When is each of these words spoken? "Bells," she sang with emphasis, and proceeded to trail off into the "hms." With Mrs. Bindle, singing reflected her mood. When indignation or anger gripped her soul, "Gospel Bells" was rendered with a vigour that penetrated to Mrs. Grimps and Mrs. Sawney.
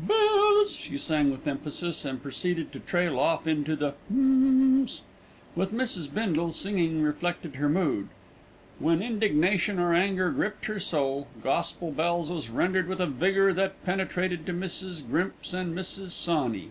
"Bells," 0.00 0.70
she 0.76 0.96
sang 0.96 1.32
with 1.32 1.44
emphasis, 1.48 2.04
and 2.04 2.22
proceeded 2.22 2.70
to 2.70 2.78
trail 2.78 3.18
off 3.18 3.48
into 3.48 3.74
the 3.74 3.94
"hms." 4.14 5.00
With 5.56 5.72
Mrs. 5.72 6.14
Bindle, 6.14 6.52
singing 6.52 7.02
reflected 7.02 7.56
her 7.56 7.68
mood. 7.68 8.06
When 8.78 9.02
indignation 9.02 9.80
or 9.80 9.92
anger 9.92 10.30
gripped 10.30 10.66
her 10.66 10.78
soul, 10.78 11.26
"Gospel 11.42 11.90
Bells" 11.90 12.30
was 12.30 12.48
rendered 12.48 12.86
with 12.86 13.00
a 13.00 13.06
vigour 13.08 13.52
that 13.54 13.84
penetrated 13.84 14.46
to 14.46 14.52
Mrs. 14.52 15.04
Grimps 15.04 15.52
and 15.52 15.74
Mrs. 15.76 16.10
Sawney. 16.10 16.70